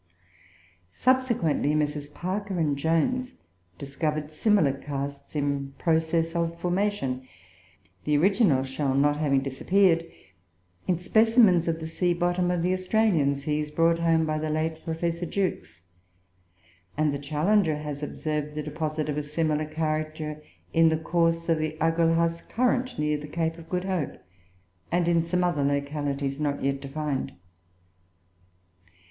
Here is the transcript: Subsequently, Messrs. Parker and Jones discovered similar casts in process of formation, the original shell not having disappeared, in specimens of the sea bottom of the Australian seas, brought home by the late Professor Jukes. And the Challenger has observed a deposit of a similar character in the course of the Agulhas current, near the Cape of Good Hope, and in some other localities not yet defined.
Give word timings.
Subsequently, 0.93 1.75
Messrs. 1.75 2.09
Parker 2.09 2.57
and 2.57 2.75
Jones 2.75 3.35
discovered 3.77 4.31
similar 4.31 4.73
casts 4.73 5.35
in 5.35 5.75
process 5.77 6.35
of 6.35 6.57
formation, 6.59 7.27
the 8.05 8.17
original 8.17 8.63
shell 8.63 8.95
not 8.95 9.17
having 9.17 9.41
disappeared, 9.41 10.07
in 10.87 10.97
specimens 10.97 11.67
of 11.67 11.79
the 11.79 11.85
sea 11.85 12.15
bottom 12.15 12.49
of 12.49 12.63
the 12.63 12.73
Australian 12.73 13.35
seas, 13.35 13.69
brought 13.69 13.99
home 13.99 14.25
by 14.25 14.39
the 14.39 14.49
late 14.49 14.83
Professor 14.83 15.27
Jukes. 15.27 15.83
And 16.97 17.13
the 17.13 17.19
Challenger 17.19 17.77
has 17.77 18.01
observed 18.01 18.57
a 18.57 18.63
deposit 18.63 19.07
of 19.07 19.19
a 19.19 19.21
similar 19.21 19.65
character 19.65 20.41
in 20.73 20.89
the 20.89 20.97
course 20.97 21.47
of 21.47 21.59
the 21.59 21.77
Agulhas 21.79 22.41
current, 22.49 22.97
near 22.97 23.19
the 23.19 23.27
Cape 23.27 23.59
of 23.59 23.69
Good 23.69 23.83
Hope, 23.85 24.17
and 24.91 25.07
in 25.07 25.23
some 25.23 25.43
other 25.43 25.63
localities 25.63 26.39
not 26.39 26.63
yet 26.63 26.81
defined. 26.81 27.33